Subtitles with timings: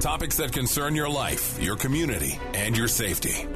[0.00, 3.48] Topics that concern your life, your community, and your safety.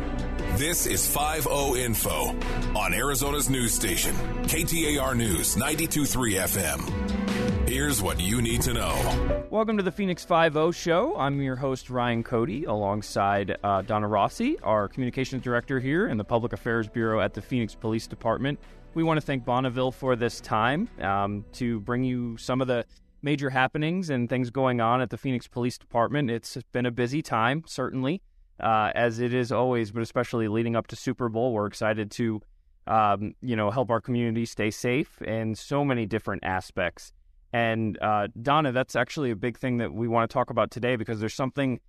[0.57, 2.37] This is 5 Info
[2.77, 4.13] on Arizona's news station,
[4.47, 7.69] KTAR News 923 FM.
[7.69, 9.47] Here's what you need to know.
[9.51, 11.17] Welcome to the Phoenix 5 show.
[11.17, 16.25] I'm your host, Ryan Cody, alongside uh, Donna Rossi, our communications director here in the
[16.25, 18.59] Public Affairs Bureau at the Phoenix Police Department.
[18.95, 22.85] We want to thank Bonneville for this time um, to bring you some of the
[23.23, 26.31] major happenings and things going on at the Phoenix Police Department.
[26.31, 28.23] It's been a busy time, certainly,
[28.61, 31.53] uh, as it is always, but especially leading up to Super Bowl.
[31.53, 32.41] We're excited to,
[32.87, 37.13] um, you know, help our community stay safe in so many different aspects.
[37.53, 40.97] And uh, Donna, that's actually a big thing that we want to talk about today
[40.97, 41.81] because there's something,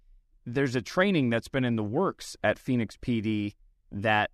[0.46, 3.56] there's a training that's been in the works at Phoenix PD
[3.92, 4.30] that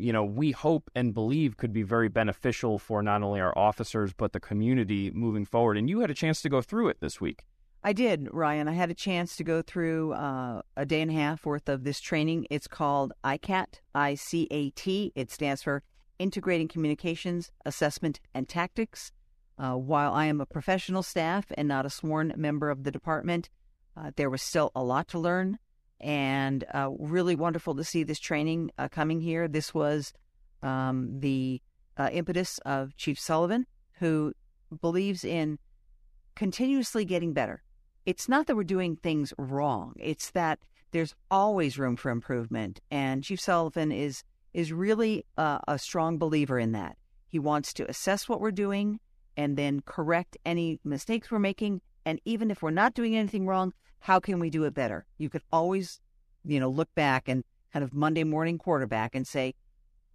[0.00, 4.12] you know, we hope and believe could be very beneficial for not only our officers,
[4.12, 5.76] but the community moving forward.
[5.76, 7.44] And you had a chance to go through it this week.
[7.82, 8.68] I did, Ryan.
[8.68, 11.84] I had a chance to go through uh, a day and a half worth of
[11.84, 12.46] this training.
[12.50, 15.12] It's called ICAT, I C A T.
[15.14, 15.82] It stands for
[16.18, 19.12] Integrating Communications, Assessment, and Tactics.
[19.56, 23.48] Uh, while I am a professional staff and not a sworn member of the department,
[23.96, 25.58] uh, there was still a lot to learn
[26.00, 29.48] and uh, really wonderful to see this training uh, coming here.
[29.48, 30.12] This was
[30.62, 31.60] um, the
[31.96, 33.66] uh, impetus of Chief Sullivan,
[33.98, 34.32] who
[34.80, 35.58] believes in
[36.34, 37.62] continuously getting better.
[38.06, 40.58] It's not that we're doing things wrong; it's that
[40.92, 46.58] there's always room for improvement, and Chief Sullivan is is really uh, a strong believer
[46.58, 46.96] in that.
[47.28, 48.98] He wants to assess what we're doing
[49.36, 53.72] and then correct any mistakes we're making, and even if we're not doing anything wrong,
[54.00, 55.04] how can we do it better?
[55.18, 56.00] You could always,
[56.44, 59.54] you know, look back and kind of Monday morning quarterback and say,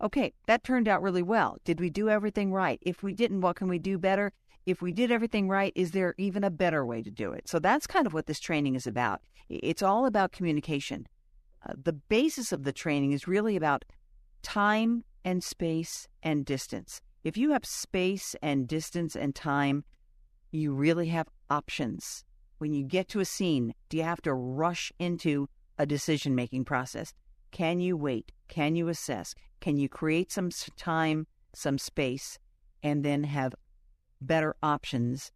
[0.02, 1.58] okay, that turned out really well.
[1.64, 2.80] Did we do everything right?
[2.81, 4.33] If we didn't, what can we do better?
[4.66, 7.47] If we did everything right, is there even a better way to do it?
[7.47, 9.22] So that's kind of what this training is about.
[9.47, 11.08] It's all about communication.
[11.67, 13.86] Uh, the basis of the training is really about
[14.42, 17.02] time and space and distance.
[17.23, 19.83] If you have space and distance and time,
[20.52, 22.23] you really have options
[22.58, 25.48] when you get to a scene, do you have to rush into
[25.78, 27.14] a decision making process?
[27.52, 28.32] Can you wait?
[28.48, 29.36] Can you assess?
[29.61, 32.38] Can you create some time, some space,
[32.84, 33.55] and then have
[34.22, 35.32] better options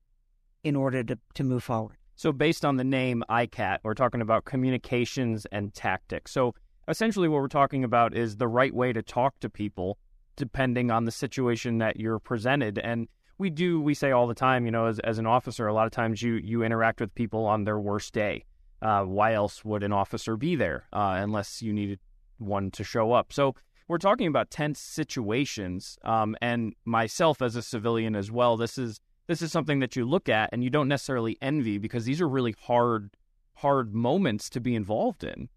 [0.64, 1.98] in order to, to move forward?
[2.16, 6.32] So, based on the name ICAT, we're talking about communications and tactics.
[6.32, 6.54] So,
[6.88, 9.98] essentially, what we're talking about is the right way to talk to people
[10.36, 12.78] depending on the situation that you're presented.
[12.78, 13.08] And
[13.40, 15.88] we do we say all the time you know as, as an officer a lot
[15.88, 18.46] of times you you interact with people on their worst day.
[18.82, 22.00] Uh, why else would an officer be there uh, unless you needed
[22.38, 23.34] one to show up?
[23.34, 23.56] So
[23.90, 29.02] we're talking about tense situations um, and myself as a civilian as well this is
[29.28, 32.28] this is something that you look at and you don't necessarily envy because these are
[32.28, 33.12] really hard
[33.56, 35.50] hard moments to be involved in.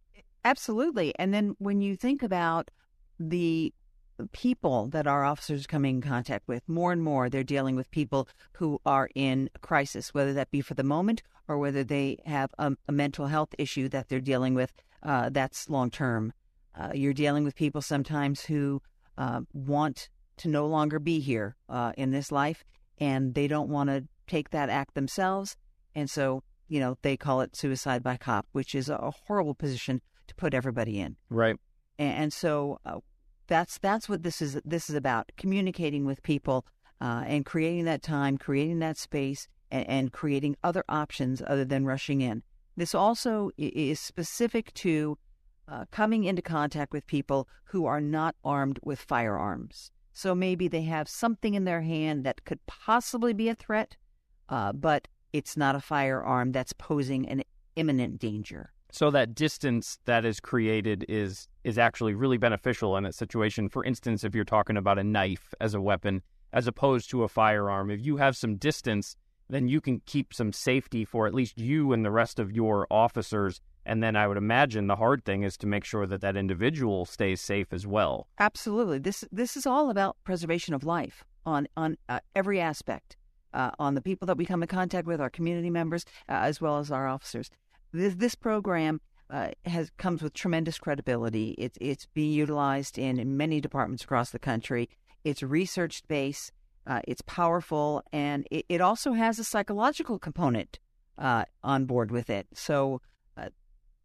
[0.45, 1.15] Absolutely.
[1.19, 2.71] And then when you think about
[3.19, 3.73] the
[4.33, 6.69] people that our officers come in contact with.
[6.69, 10.75] More and more, they're dealing with people who are in crisis, whether that be for
[10.75, 14.73] the moment or whether they have a, a mental health issue that they're dealing with
[15.03, 16.33] uh, that's long term.
[16.75, 18.81] Uh, you're dealing with people sometimes who
[19.19, 20.09] uh, want
[20.39, 22.65] to no longer be here uh, in this life
[22.99, 25.57] and they don't want to take that act themselves.
[25.95, 30.01] And so, you know, they call it suicide by cop, which is a horrible position
[30.29, 31.17] to put everybody in.
[31.29, 31.57] Right.
[31.99, 32.99] And, so, uh,
[33.53, 34.59] that's that's what this is.
[34.65, 36.65] This is about communicating with people
[37.03, 41.85] uh, and creating that time, creating that space, and, and creating other options other than
[41.85, 42.43] rushing in.
[42.79, 45.19] This also is specific to
[45.69, 49.91] uh, coming into contact with people who are not armed with firearms.
[50.15, 53.97] So maybe they have something in their hand that could possibly be a threat,
[54.49, 57.43] uh, but it's not a firearm that's posing an
[57.77, 58.73] imminent danger.
[58.93, 63.71] So that distance that is created is is actually really beneficial in a situation.
[63.71, 66.21] For instance, if you're talking about a knife as a weapon
[66.53, 69.17] as opposed to a firearm, if you have some distance,
[69.49, 72.87] then you can keep some safety for at least you and the rest of your
[72.91, 73.63] officers.
[73.87, 77.07] And then I would imagine the hard thing is to make sure that that individual
[77.07, 78.29] stays safe as well.
[78.39, 78.99] Absolutely.
[78.99, 83.17] This this is all about preservation of life on on uh, every aspect.
[83.55, 86.59] Uh, on the people that we come in contact with, our community members, uh, as
[86.59, 87.51] well as our officers.
[87.93, 89.01] This this program
[89.31, 91.51] uh, has comes with tremendous credibility.
[91.59, 94.89] It's it's being utilized in many departments across the country.
[95.25, 96.53] It's research based.
[96.87, 100.81] Uh, it's powerful, and it, it, also has a psychological component
[101.17, 102.49] uh, on board with it.
[102.55, 103.01] So
[103.37, 103.51] uh,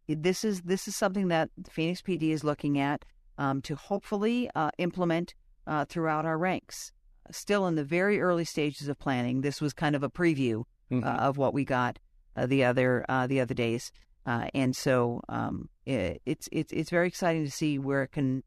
[0.06, 3.04] this is this is something that Phoenix PD is looking at
[3.36, 5.34] um, to hopefully uh, implement
[5.66, 6.92] uh, throughout our ranks.
[7.30, 9.40] Still in the very early stages of planning.
[9.40, 11.04] This was kind of a preview mm-hmm.
[11.04, 11.98] of what we got
[12.46, 13.92] the other uh, the other days.
[14.26, 18.42] Uh, and so um, it, it's it's it's very exciting to see where it can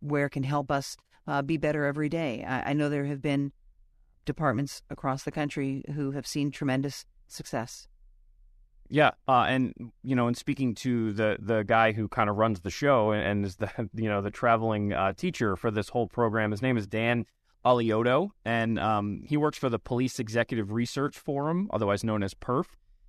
[0.00, 0.96] where it can help us
[1.26, 2.44] uh, be better every day.
[2.44, 3.52] I, I know there have been
[4.24, 7.88] departments across the country who have seen tremendous success.
[8.90, 12.60] Yeah, uh, and you know, in speaking to the the guy who kind of runs
[12.60, 16.06] the show and, and is the you know the traveling uh, teacher for this whole
[16.06, 17.26] program, his name is Dan
[17.64, 22.66] Alioto, and um, he works for the Police Executive Research Forum, otherwise known as PERF.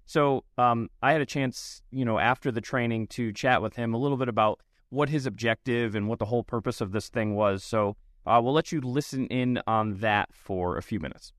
[0.10, 3.94] So um, I had a chance, you know, after the training to chat with him
[3.94, 4.60] a little bit about
[4.90, 7.64] what his objective and what the whole purpose of this thing was.
[7.64, 7.96] So
[8.26, 11.32] uh, we'll let you listen in on that for a few minutes.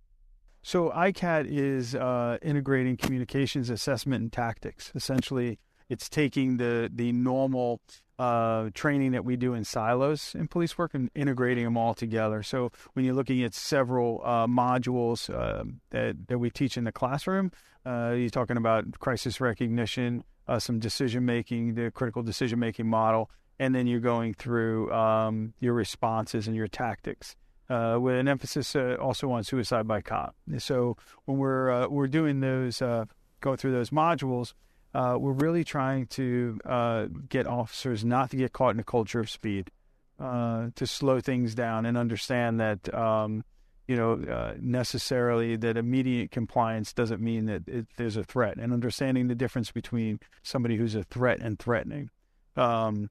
[0.63, 4.93] So ICAT is uh, integrating communications assessment and tactics.
[4.95, 5.59] Essentially,
[5.89, 7.81] it's taking the the normal
[8.21, 12.43] uh, training that we do in silos in police work and integrating them all together.
[12.43, 16.93] So when you're looking at several uh, modules uh, that that we teach in the
[16.93, 17.51] classroom,
[17.87, 23.31] uh, you're talking about crisis recognition, uh, some decision making, the critical decision making model,
[23.59, 27.37] and then you're going through um, your responses and your tactics
[27.71, 30.37] uh, with an emphasis also on suicide by cop.
[30.59, 34.53] So when we're we're doing those, going through those modules,
[34.95, 39.21] uh, we're really trying to uh, get officers not to get caught in a culture
[39.21, 39.71] of speed,
[40.19, 42.93] to slow things down and understand that.
[42.95, 43.45] Um,
[43.89, 49.27] you know, necessarily that immediate compliance doesn't mean that it, there's a threat, and understanding
[49.27, 52.09] the difference between somebody who's a threat and threatening,
[52.57, 53.11] um,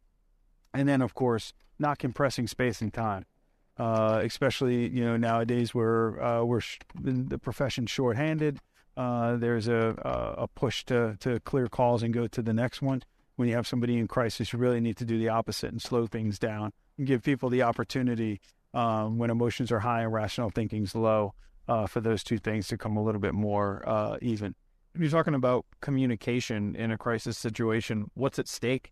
[0.73, 3.25] and then of course not compressing space and time
[3.79, 6.61] uh, especially you know nowadays where uh, we're
[7.01, 8.59] the profession shorthanded.
[8.99, 9.95] Uh, there's a,
[10.37, 13.01] a push to to clear calls and go to the next one.
[13.37, 16.05] When you have somebody in crisis, you really need to do the opposite and slow
[16.05, 18.41] things down and give people the opportunity
[18.73, 21.33] um, when emotions are high and rational thinking's low
[21.69, 24.53] uh, for those two things to come a little bit more uh, even.
[24.97, 28.11] You're talking about communication in a crisis situation.
[28.15, 28.91] What's at stake?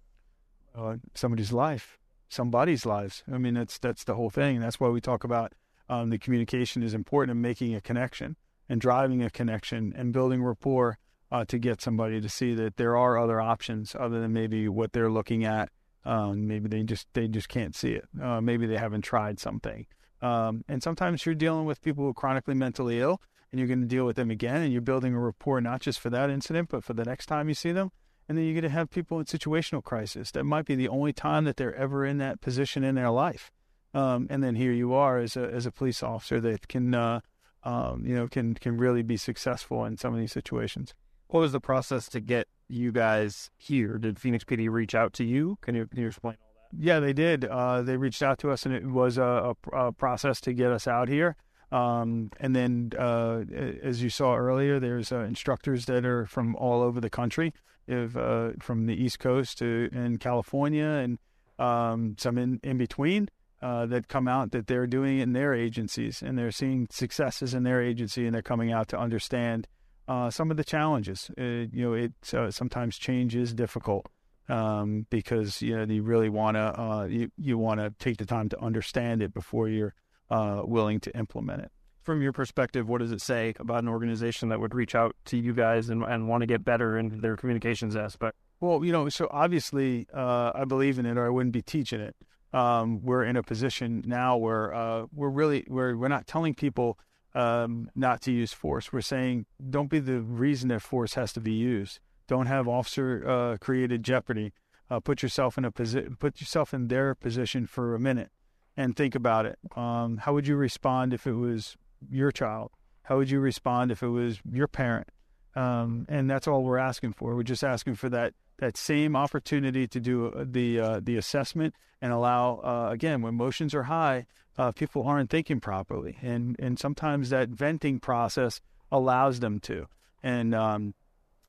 [0.73, 1.97] Uh, somebody's life
[2.29, 3.23] somebody's lives.
[3.31, 4.59] I mean, that's that's the whole thing.
[4.59, 5.53] That's why we talk about
[5.89, 8.35] um, the communication is important in making a connection
[8.69, 10.97] and driving a connection and building rapport
[11.31, 14.93] uh, to get somebody to see that there are other options other than maybe what
[14.93, 15.69] they're looking at.
[16.05, 18.05] Um, maybe they just they just can't see it.
[18.21, 19.85] Uh, maybe they haven't tried something.
[20.21, 23.21] Um, and sometimes you're dealing with people who are chronically mentally ill,
[23.51, 25.99] and you're going to deal with them again, and you're building a rapport not just
[25.99, 27.91] for that incident, but for the next time you see them.
[28.27, 30.31] And then you're going to have people in situational crisis.
[30.31, 33.51] That might be the only time that they're ever in that position in their life.
[33.93, 37.21] Um, and then here you are as a as a police officer that can uh,
[37.67, 40.93] um, you know can can really be successful in some of these situations.
[41.27, 43.97] What was the process to get you guys here?
[43.97, 45.57] Did Phoenix PD reach out to you?
[45.61, 46.85] Can you can you explain all that?
[46.85, 47.43] Yeah, they did.
[47.43, 50.71] Uh, they reached out to us, and it was a, a, a process to get
[50.71, 51.35] us out here.
[51.69, 53.43] Um, and then, uh,
[53.83, 57.53] as you saw earlier, there's uh, instructors that are from all over the country
[57.87, 61.19] if, uh, from the East Coast to in California and
[61.59, 63.27] um, some in, in between
[63.61, 67.53] uh, that come out that they're doing it in their agencies and they're seeing successes
[67.53, 69.67] in their agency and they're coming out to understand
[70.07, 71.31] uh, some of the challenges.
[71.37, 74.07] Uh, you know, it uh, sometimes change is difficult
[74.47, 78.25] um, because you know you really want to uh, you you want to take the
[78.25, 79.93] time to understand it before you're
[80.29, 81.71] willing to implement it
[82.07, 85.35] from your perspective, what does it say about an organization that would reach out to
[85.35, 88.37] you guys and, and want to get better in their communications aspect?
[88.61, 91.99] Well, you know, so obviously uh, I believe in it, or I wouldn't be teaching
[91.99, 92.15] it.
[92.53, 96.97] Um, we're in a position now where uh, we're really we're we're not telling people
[97.35, 98.91] um, not to use force.
[98.93, 101.99] We're saying don't be the reason that force has to be used.
[102.27, 104.53] Don't have officer uh, created jeopardy.
[104.89, 106.15] Uh, put yourself in a position.
[106.19, 108.31] Put yourself in their position for a minute
[108.77, 109.59] and think about it.
[109.75, 111.75] Um, how would you respond if it was
[112.09, 112.71] your child?
[113.03, 115.09] How would you respond if it was your parent?
[115.55, 117.35] Um, and that's all we're asking for.
[117.35, 121.73] We're just asking for that that same opportunity to do uh, the uh, the assessment
[122.01, 124.25] and allow uh, again when emotions are high,
[124.57, 128.61] uh, people aren't thinking properly, and and sometimes that venting process
[128.91, 129.87] allows them to.
[130.23, 130.93] And um,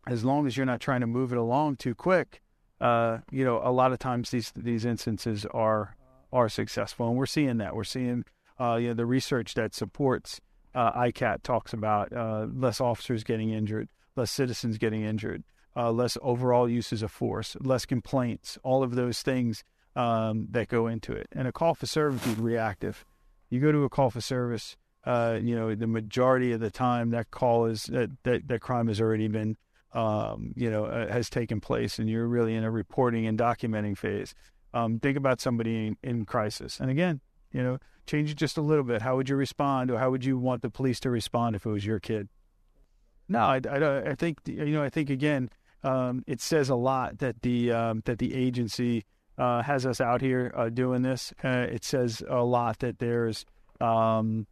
[0.07, 2.43] as long as you're not trying to move it along too quick,
[2.81, 5.97] uh, you know, a lot of times these these instances are
[6.33, 7.75] are successful, and we're seeing that.
[7.75, 8.25] We're seeing
[8.61, 10.41] uh, you know, the research that supports
[10.75, 12.12] ICAT talks about
[12.55, 15.43] less officers getting injured, less citizens getting injured,
[15.79, 19.63] uh, less overall uses of force, less complaints, all of those things
[19.95, 21.29] um, that go into it.
[21.33, 23.05] And a call for service is reactive.
[23.49, 27.11] You go to a call for service, uh, you know, the majority of the time
[27.11, 29.57] that call is that that, that crime has already been,
[29.93, 33.97] um, you know, uh, has taken place, and you're really in a reporting and documenting
[33.97, 34.35] phase.
[34.75, 37.21] Um, think about somebody in, in crisis, and again,
[37.53, 39.01] you know, change it just a little bit.
[39.01, 41.71] How would you respond, or how would you want the police to respond if it
[41.71, 42.29] was your kid?
[43.29, 44.83] No, I, I, I think you know.
[44.83, 45.51] I think again,
[45.85, 49.05] um, it says a lot that the um, that the agency
[49.39, 51.33] uh, has us out here uh, doing this.
[51.43, 53.47] Uh, it says a lot that there's
[53.81, 54.47] um,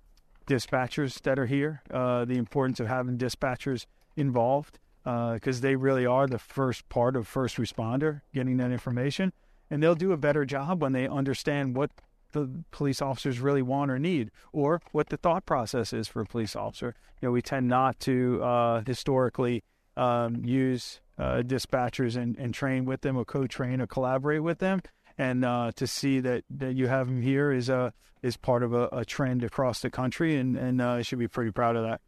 [0.47, 1.83] dispatchers that are here.
[1.90, 7.14] Uh, the importance of having dispatchers involved because uh, they really are the first part
[7.14, 9.33] of first responder getting that information,
[9.71, 11.90] and they'll do a better job when they understand what
[12.33, 16.26] the police officers really want or need, or what the thought process is for a
[16.26, 16.95] police officer.
[17.21, 19.62] You know, we tend not to uh, historically
[19.97, 24.82] um, use uh, dispatchers and, and train with them or co-train or collaborate with them.
[25.18, 27.92] And uh, to see that, that you have them here is a
[28.23, 31.52] is part of a, a trend across the country, and and uh, should be pretty
[31.52, 32.00] proud of that.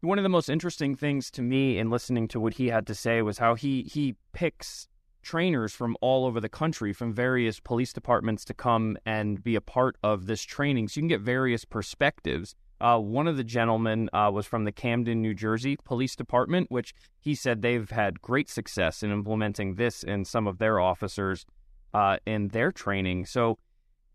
[0.00, 2.94] One of the most interesting things to me in listening to what he had to
[2.94, 4.88] say was how he he picks
[5.22, 9.60] trainers from all over the country, from various police departments, to come and be a
[9.60, 14.10] part of this training, so you can get various perspectives uh, one of the gentlemen
[14.12, 18.50] uh, was from the Camden, New Jersey Police Department, which he said they've had great
[18.50, 21.46] success in implementing this in some of their officers
[21.94, 23.26] uh, in their training.
[23.26, 23.58] So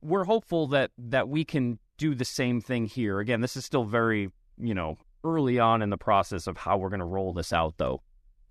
[0.01, 3.20] we're hopeful that that we can do the same thing here.
[3.20, 6.89] Again, this is still very you know early on in the process of how we're
[6.89, 8.01] going to roll this out, though.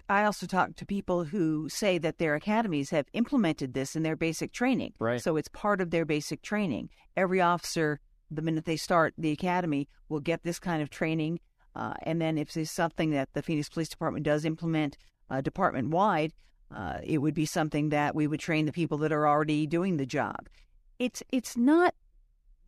[0.08, 4.16] I also talk to people who say that their academies have implemented this in their
[4.16, 4.92] basic training.
[4.98, 5.22] Right.
[5.22, 6.90] So it's part of their basic training.
[7.16, 11.40] Every officer the minute they start the academy will get this kind of training.
[11.74, 14.96] Uh, and then if there's something that the Phoenix Police Department does implement
[15.30, 16.32] uh, department wide,
[16.74, 19.96] uh, it would be something that we would train the people that are already doing
[19.96, 20.48] the job.
[20.98, 21.94] It's it's not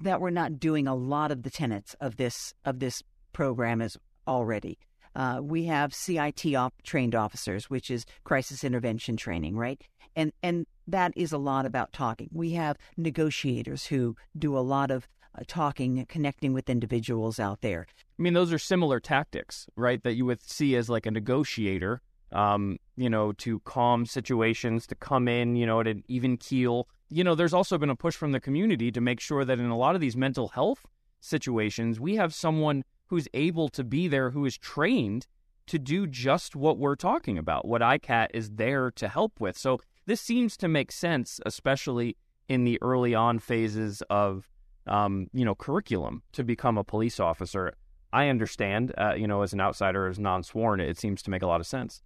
[0.01, 3.03] that we're not doing a lot of the tenets of this of this
[3.33, 4.79] program as already.
[5.15, 9.81] Uh, we have CIT op- trained officers, which is crisis intervention training, right?
[10.17, 12.29] And and that is a lot about talking.
[12.33, 17.87] We have negotiators who do a lot of uh, talking, connecting with individuals out there.
[18.19, 20.03] I mean, those are similar tactics, right?
[20.03, 24.95] That you would see as like a negotiator, um, you know, to calm situations, to
[24.95, 26.89] come in, you know, at an even keel.
[27.09, 29.67] You know, there's also been a push from the community to make sure that in
[29.67, 30.87] a lot of these mental health
[31.21, 35.27] situations, we have someone who's able to be there, who is trained
[35.67, 39.57] to do just what we're talking about, what ICAT is there to help with.
[39.57, 42.17] So this seems to make sense, especially
[42.49, 44.51] in the early on phases of
[44.87, 47.73] um, you know, curriculum to become a police officer.
[48.13, 51.47] I understand, uh, you know, as an outsider, as non-sworn, it seems to make a
[51.47, 52.03] lot of sense.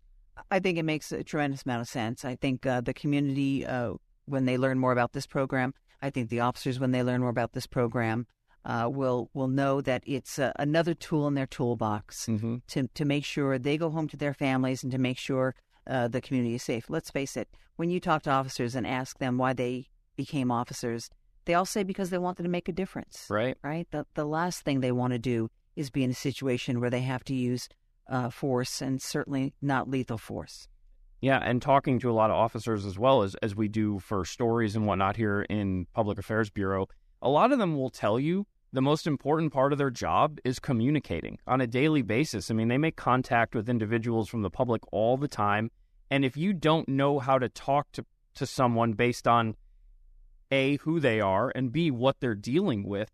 [0.51, 2.25] I think it makes a tremendous amount of sense.
[2.25, 3.95] I think uh, the community, uh,
[4.27, 7.31] when they learn more about this program, I think the officers, when they learn more
[7.31, 8.27] about this program,
[8.65, 12.57] uh, will will know that it's uh, another tool in their toolbox mm-hmm.
[12.67, 15.55] to to make sure they go home to their families and to make sure
[15.87, 16.91] uh, the community is safe.
[16.91, 21.11] Let's face it: when you talk to officers and ask them why they became officers,
[21.47, 23.27] they all say because they wanted to make a difference.
[23.31, 23.57] Right.
[23.63, 23.89] Right.
[23.91, 27.01] The the last thing they want to do is be in a situation where they
[27.01, 27.69] have to use
[28.09, 30.69] uh, force and certainly not lethal force.
[31.21, 34.25] Yeah, and talking to a lot of officers as well as as we do for
[34.25, 36.89] stories and whatnot here in Public Affairs Bureau,
[37.23, 40.59] a lot of them will tell you the most important part of their job is
[40.59, 42.51] communicating on a daily basis.
[42.51, 45.71] I mean, they make contact with individuals from the public all the time,
[46.11, 49.57] and if you don't know how to talk to to someone based on
[50.57, 53.11] a, who they are, and B, what they're dealing with,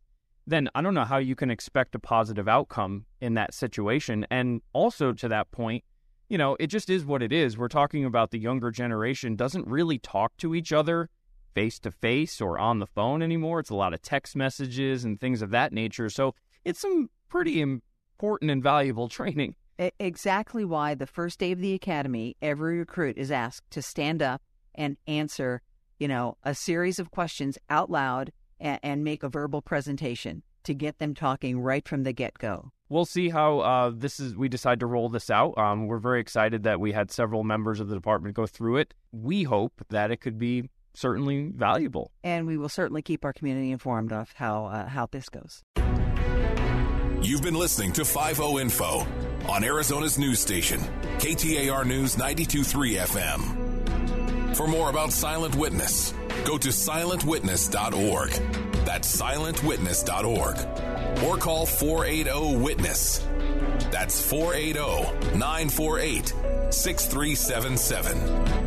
[0.46, 4.26] then I don't know how you can expect a positive outcome in that situation.
[4.30, 5.84] And also to that point,
[6.28, 7.58] you know, it just is what it is.
[7.58, 11.11] We're talking about the younger generation doesn't really talk to each other
[11.54, 13.61] face to face or on the phone anymore.
[13.61, 16.08] It's a lot of text messages and things of that nature.
[16.08, 16.34] So
[16.64, 19.56] it's some pretty important and valuable training.
[19.99, 24.42] Exactly why the first day of the academy, every recruit is asked to stand up
[24.75, 25.61] and answer
[26.02, 30.75] you know, a series of questions out loud and, and make a verbal presentation to
[30.75, 32.73] get them talking right from the get go.
[32.88, 34.37] We'll see how uh, this is.
[34.37, 35.56] We decide to roll this out.
[35.56, 38.94] Um, we're very excited that we had several members of the department go through it.
[39.12, 43.71] We hope that it could be certainly valuable, and we will certainly keep our community
[43.71, 45.62] informed of how uh, how this goes.
[47.23, 49.06] You've been listening to 50 Info
[49.49, 50.80] on Arizona's news station,
[51.18, 53.62] KTAR News 923 FM.
[54.54, 56.12] For more about Silent Witness,
[56.44, 58.30] go to silentwitness.org.
[58.85, 61.25] That's silentwitness.org.
[61.25, 63.26] Or call 480 Witness.
[63.90, 66.35] That's 480 948
[66.71, 68.62] 6377.